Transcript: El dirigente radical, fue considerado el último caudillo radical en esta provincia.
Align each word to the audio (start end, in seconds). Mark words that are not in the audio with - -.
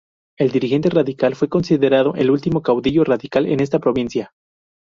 El 0.39 0.49
dirigente 0.49 0.89
radical, 0.89 1.35
fue 1.35 1.47
considerado 1.47 2.15
el 2.15 2.31
último 2.31 2.63
caudillo 2.63 3.03
radical 3.03 3.45
en 3.45 3.59
esta 3.59 3.77
provincia. 3.77 4.33